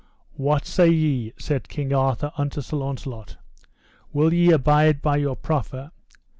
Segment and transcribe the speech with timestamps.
[0.33, 3.37] What say ye, said King Arthur unto Sir Launcelot,
[4.11, 5.91] will ye abide by your proffer?